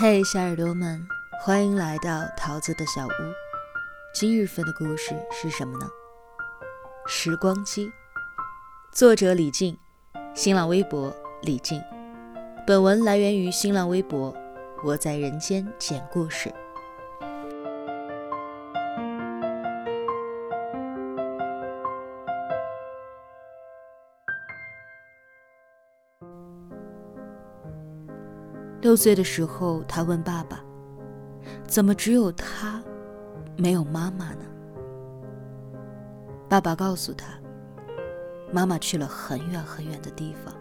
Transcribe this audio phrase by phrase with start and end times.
[0.00, 1.06] 嘿，小耳朵们，
[1.42, 3.10] 欢迎来到桃子的小屋。
[4.14, 5.86] 今日份的故事是什么呢？
[7.06, 7.92] 时光机，
[8.94, 9.76] 作者李静，
[10.34, 11.82] 新浪微博李静。
[12.66, 14.34] 本文来源于新浪微博，
[14.82, 16.50] 我在人间讲故事。
[28.80, 30.64] 六岁的时候，他问爸爸
[31.68, 32.82] ：“怎么只有他，
[33.56, 34.44] 没有妈妈呢？”
[36.48, 37.38] 爸爸告诉他
[38.50, 40.54] ：“妈妈去了很远很远的地方。”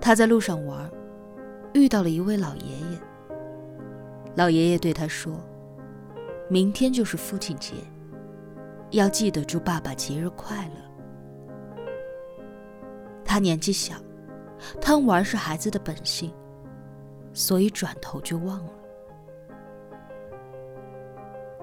[0.00, 0.90] 他在路上玩，
[1.74, 3.00] 遇到了一位老爷爷。
[4.34, 5.32] 老爷爷对他说
[6.50, 7.74] ：“明天就是父亲节，
[8.90, 10.74] 要记得祝爸爸节日快乐。”
[13.24, 13.94] 他年纪小。
[14.80, 16.32] 贪玩是孩子的本性，
[17.32, 18.72] 所以转头就忘了。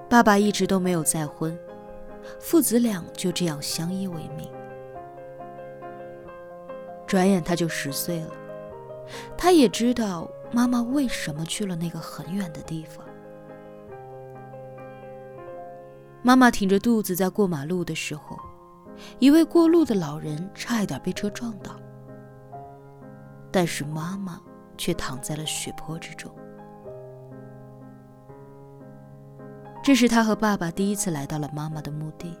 [0.08, 1.58] 爸爸一直都没有再婚，
[2.38, 4.48] 父子俩就这样相依为命。
[7.06, 8.30] 转眼他就十岁了，
[9.36, 13.04] 他也知道妈妈为什么去了那个很远的地方。
[16.22, 18.38] 妈妈挺着肚子在过马路的时候，
[19.18, 21.76] 一位过路的老人差一点被车撞倒。
[23.54, 24.40] 但是妈妈
[24.76, 26.28] 却躺在了血泊之中。
[29.80, 32.36] 这是他和爸爸第一次来到了妈妈的墓地。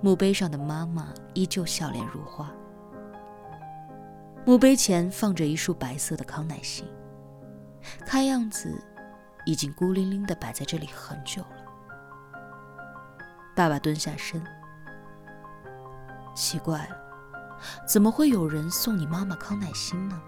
[0.00, 2.50] 墓碑上的妈妈依旧笑脸如花。
[4.46, 6.88] 墓碑前放着一束白色的康乃馨，
[8.06, 8.82] 看样子
[9.44, 11.58] 已经孤零零的摆在这里很久了。
[13.54, 14.42] 爸爸蹲下身，
[16.34, 16.99] 奇怪了。
[17.86, 20.20] 怎么会有人送你妈妈康乃馨呢？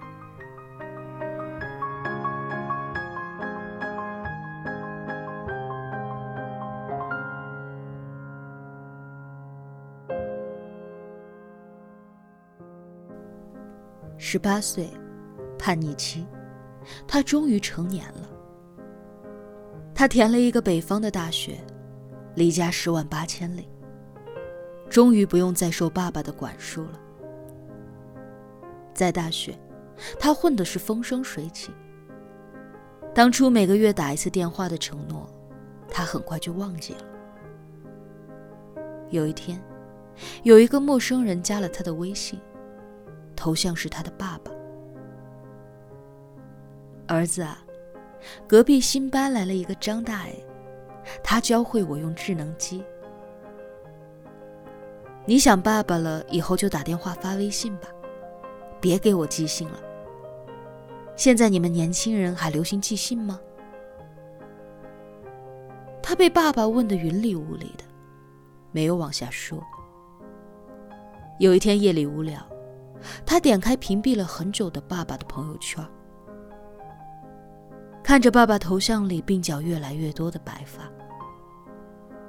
[14.18, 14.89] 十八岁，
[15.58, 16.27] 叛逆期，
[17.06, 18.29] 他终于成年了。
[19.95, 21.58] 他填了一个北方的大学，
[22.35, 23.68] 离家十万八千里，
[24.89, 27.02] 终于不用再受爸爸的管束了。
[28.95, 29.58] 在大学，
[30.19, 31.70] 他混的是风生水起。
[33.14, 35.29] 当初每个月打一次电话的承诺，
[35.89, 37.01] 他很快就忘记了。
[39.11, 39.63] 有一天，
[40.42, 42.41] 有一个陌生人加了他的微信，
[43.36, 44.51] 头像是他的爸爸。
[47.07, 47.63] 儿子啊，
[48.47, 50.35] 隔壁新搬来了一个张大爷，
[51.23, 52.83] 他教会我用智能机。
[55.27, 57.89] 你想爸爸了，以后就打电话发微信吧。
[58.82, 59.78] 别给我寄信了。
[61.14, 63.38] 现在你们年轻人还流行寄信吗？
[66.02, 67.84] 他被爸爸问得云里雾里的，
[68.72, 69.62] 没有往下说。
[71.38, 72.44] 有一天夜里无聊，
[73.24, 75.86] 他点开屏蔽了很久的爸爸的朋友圈，
[78.02, 80.90] 看着爸爸头像里鬓角越来越多的白发，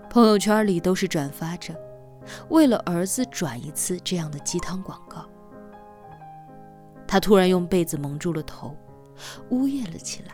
[0.08, 1.76] 朋友圈里都是转发着
[2.50, 5.28] “为了儿子转一次”这样的鸡汤广告。
[7.08, 8.76] 他突然用被子蒙住了头，
[9.50, 10.34] 呜咽了起来。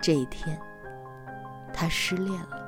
[0.00, 0.60] 这一天，
[1.72, 2.61] 他失恋了。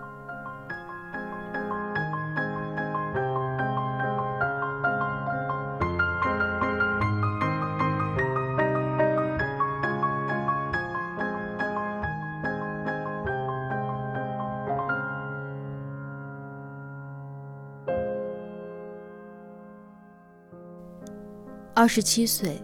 [21.85, 22.59] 二十七岁，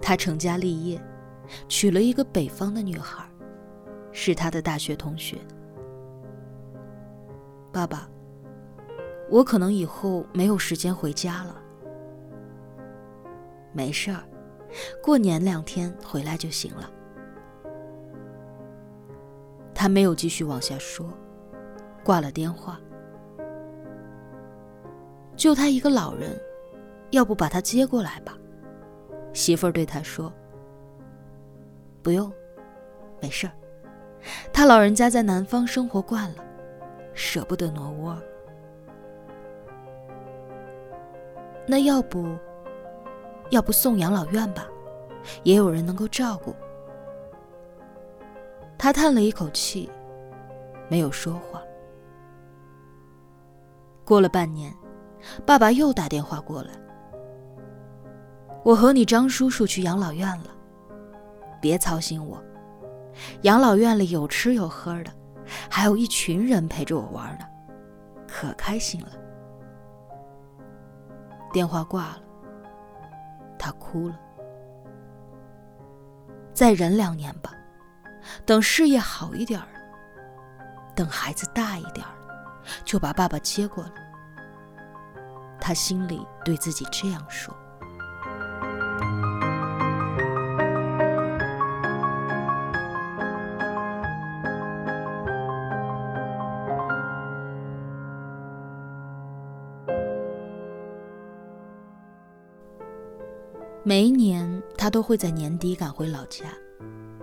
[0.00, 1.02] 他成家立业，
[1.66, 3.28] 娶了一个北方的女孩，
[4.12, 5.38] 是他的大学同学。
[7.72, 8.08] 爸爸，
[9.28, 11.60] 我可能以后没有时间回家了。
[13.72, 14.22] 没事儿，
[15.02, 16.88] 过年两天回来就行了。
[19.74, 21.12] 他没有继续往下说，
[22.04, 22.80] 挂了电话。
[25.34, 26.40] 就他一个老人。
[27.10, 28.36] 要不把他接过来吧，
[29.34, 30.32] 媳妇儿对他说
[32.02, 32.32] ：“不用，
[33.20, 33.52] 没事儿。
[34.52, 36.44] 他老人家在南方生活惯了，
[37.12, 38.16] 舍不得挪窝。
[41.66, 42.36] 那要不，
[43.50, 44.66] 要不送养老院吧，
[45.42, 46.54] 也有人能够照顾。”
[48.78, 49.90] 他叹了一口气，
[50.88, 51.60] 没有说话。
[54.04, 54.72] 过了半年，
[55.44, 56.70] 爸爸又打电话过来。
[58.64, 60.46] 我和你张叔叔去养老院了，
[61.60, 62.42] 别操心我。
[63.42, 65.12] 养老院里有吃有喝的，
[65.70, 67.44] 还有一群人陪着我玩呢，
[68.26, 69.10] 可开心了。
[71.52, 72.22] 电话挂了，
[73.58, 74.18] 他哭了。
[76.54, 77.52] 再忍两年吧，
[78.46, 79.68] 等事业好一点了，
[80.96, 82.16] 等孩子大一点了，
[82.82, 83.90] 就把爸爸接过来。
[85.60, 87.54] 他心里对自己这样说。
[103.86, 106.46] 每一年，他都会在年底赶回老家，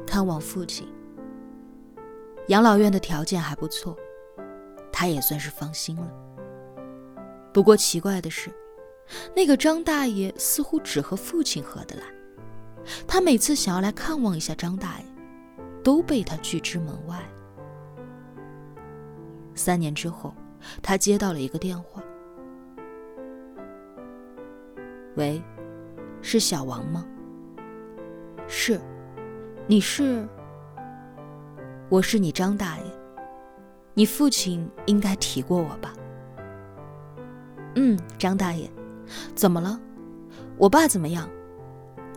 [0.05, 0.87] 看望父亲。
[2.49, 3.97] 养老院的条件还不错，
[4.93, 6.07] 他也算是放心了。
[7.51, 8.51] 不过奇怪的是，
[9.35, 12.03] 那个张大爷似乎只和父亲合得来。
[13.07, 15.05] 他每次想要来看望一下张大爷，
[15.83, 17.17] 都被他拒之门外。
[19.55, 20.31] 三年之后，
[20.83, 22.03] 他接到了一个电话
[25.17, 25.41] ：“喂。”
[26.21, 27.06] 是小王吗？
[28.47, 28.79] 是，
[29.68, 30.27] 你是？
[31.89, 32.85] 我是你张大爷，
[33.94, 35.94] 你父亲应该提过我吧？
[37.75, 38.71] 嗯，张大爷，
[39.35, 39.79] 怎么了？
[40.57, 41.29] 我爸怎么样？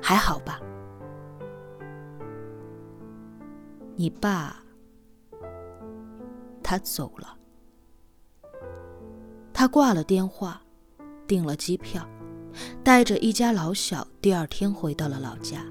[0.02, 0.60] 还好吧？
[3.96, 4.56] 你爸，
[6.62, 7.36] 他走了，
[9.52, 10.60] 他挂了电话，
[11.26, 12.06] 订了机票。
[12.82, 15.64] 带着一家老小，第二天回到了老家。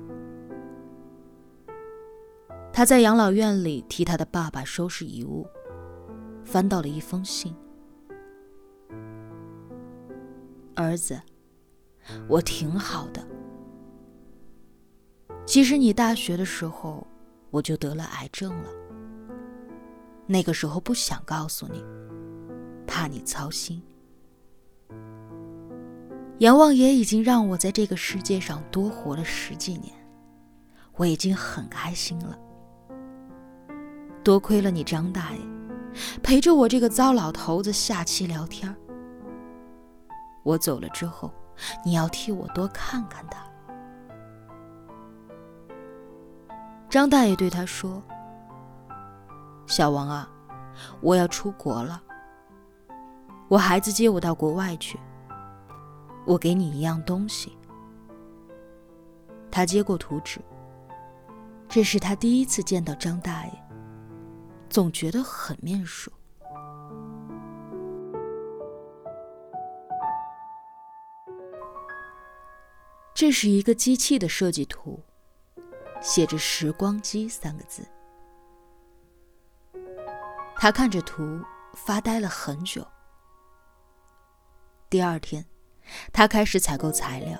[2.71, 5.47] 他在养老院里替他的爸爸收拾遗物，
[6.43, 7.55] 翻到了一封信
[10.75, 11.21] ：“儿子，
[12.27, 13.23] 我挺好的。
[15.45, 17.05] 其实你大学的时候，
[17.51, 18.69] 我就得了癌症了。
[20.25, 21.85] 那个时候不想告诉你，
[22.87, 23.79] 怕你操心。”
[26.39, 29.93] 阎王爷已经让我在这个世界上多活了十几年，
[30.95, 32.37] 我已经很开心了。
[34.23, 35.39] 多亏了你张大爷，
[36.23, 38.75] 陪着我这个糟老头子下棋聊天。
[40.43, 41.31] 我走了之后，
[41.85, 43.45] 你要替我多看看他。
[46.89, 48.03] 张大爷对他说
[49.67, 50.29] ：“小王啊，
[50.99, 52.01] 我要出国了，
[53.47, 54.99] 我孩子接我到国外去。”
[56.25, 57.57] 我给你一样东西。
[59.51, 60.39] 他接过图纸，
[61.69, 63.51] 这是他第一次见到张大爷，
[64.69, 66.11] 总觉得很面熟。
[73.13, 74.99] 这是一个机器的设计图，
[76.01, 77.87] 写着“时光机”三个字。
[80.55, 81.41] 他看着图
[81.73, 82.85] 发呆了很久。
[84.89, 85.45] 第二天。
[86.11, 87.37] 他开始采购材料，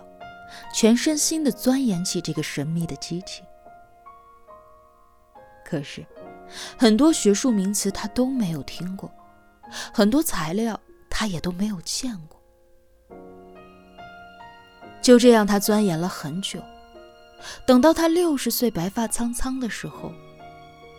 [0.74, 3.44] 全身心地钻研起这个神秘的机器。
[5.66, 6.06] 可是，
[6.78, 9.12] 很多学术名词他都没有听过，
[9.94, 10.80] 很多材料
[11.10, 12.40] 他也都没有见过。
[15.02, 16.62] 就这样，他钻研了很久。
[17.66, 20.14] 等到他六十岁、白发苍苍的时候，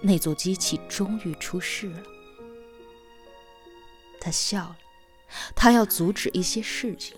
[0.03, 2.01] 那座机器终于出世了。
[4.21, 4.77] 他笑了，
[5.55, 7.17] 他要阻止一些事情。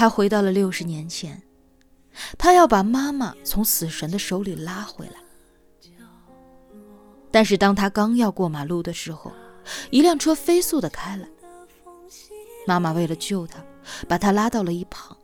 [0.00, 1.42] 他回到了六十年前，
[2.38, 5.16] 他要把妈妈从死神的手里拉回来。
[7.30, 9.30] 但是当他刚要过马路的时候，
[9.90, 11.28] 一辆车飞速的开来。
[12.66, 13.62] 妈妈为了救他，
[14.08, 15.14] 把他拉到了一旁，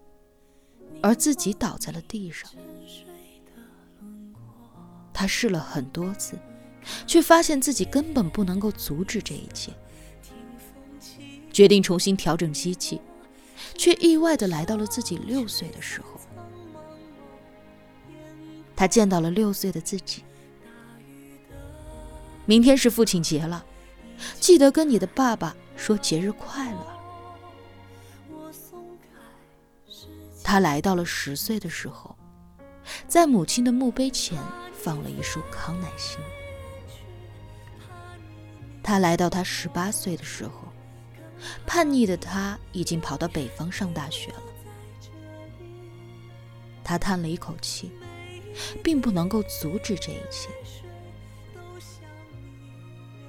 [1.02, 2.50] 而自己倒在了地上。
[5.14, 6.38] 他试了很多次，
[7.06, 9.72] 却发现自己根本不能够阻止这一切，
[11.50, 13.00] 决定重新调整机器。
[13.74, 16.20] 却意外的来到了自己六岁的时候，
[18.76, 20.22] 他见到了六岁的自己。
[22.44, 23.64] 明天是父亲节了，
[24.38, 26.86] 记得跟你的爸爸说节日快乐。
[30.44, 32.16] 他来到了十岁的时候，
[33.08, 34.40] 在母亲的墓碑前
[34.72, 36.20] 放了一束康乃馨。
[38.82, 40.52] 他来到他十八岁的时候。
[41.66, 44.42] 叛逆的他已经跑到北方上大学了。
[46.82, 47.92] 他叹了一口气，
[48.82, 50.48] 并不能够阻止这一切。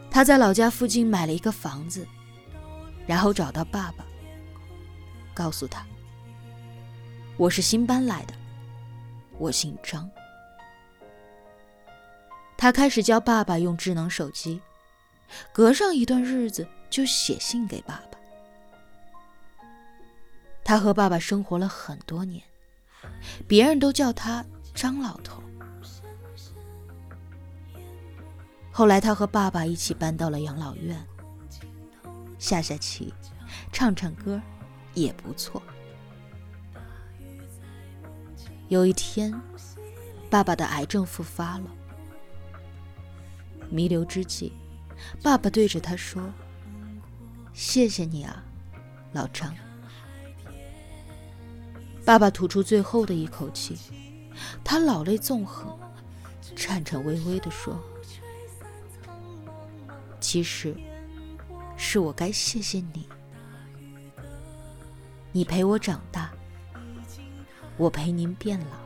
[0.10, 2.08] 他在老家附近买了一个房子，
[3.06, 4.06] 然后找到爸爸，
[5.34, 5.86] 告诉他
[7.38, 8.34] ：“我是新搬来的，
[9.38, 10.10] 我姓张。”
[12.58, 14.60] 他开始教爸爸用智能手机，
[15.52, 18.18] 隔上一段日子就写信给爸爸。
[20.64, 22.44] 他和爸爸生活了很多年，
[23.48, 25.42] 别人都叫他张老头。
[28.72, 31.04] 后来，他和爸爸一起搬到了养老院，
[32.38, 33.14] 下下棋，
[33.72, 34.40] 唱唱歌，
[34.94, 35.62] 也不错。
[38.68, 39.34] 有一天，
[40.30, 41.66] 爸爸的癌症复发了。
[43.70, 44.54] 弥留之际，
[45.24, 46.22] 爸爸对着他说
[47.58, 48.44] ：“谢谢你啊，
[49.14, 49.52] 老张。”
[52.06, 53.76] 爸爸吐出最后的一口气，
[54.64, 55.76] 他老泪纵横，
[56.56, 57.82] 颤颤巍巍地说
[60.22, 60.76] ：“其实，
[61.76, 63.10] 是我该谢谢你。
[65.32, 66.30] 你陪我长大，
[67.76, 68.78] 我陪您变老。”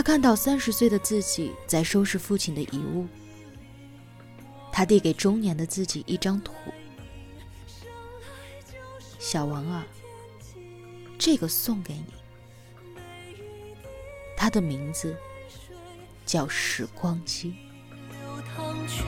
[0.00, 3.06] 他看到三十岁的自己在收拾父亲的遗物，
[4.72, 6.54] 他递给中年的自己一张图
[9.20, 9.86] ：“小王啊，
[11.18, 12.14] 这个送给你。”
[14.38, 15.14] 他的名字
[16.24, 17.56] 叫时光机。
[18.10, 19.04] 流淌去，